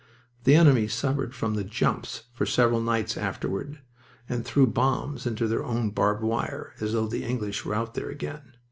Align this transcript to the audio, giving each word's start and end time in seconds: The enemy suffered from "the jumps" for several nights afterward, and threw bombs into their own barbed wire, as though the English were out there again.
The 0.45 0.55
enemy 0.55 0.87
suffered 0.87 1.35
from 1.35 1.53
"the 1.53 1.63
jumps" 1.63 2.23
for 2.33 2.43
several 2.47 2.81
nights 2.81 3.17
afterward, 3.17 3.81
and 4.27 4.43
threw 4.43 4.65
bombs 4.65 5.27
into 5.27 5.47
their 5.47 5.63
own 5.63 5.91
barbed 5.91 6.23
wire, 6.23 6.73
as 6.81 6.93
though 6.93 7.05
the 7.05 7.23
English 7.23 7.65
were 7.65 7.75
out 7.75 7.93
there 7.93 8.09
again. 8.09 8.53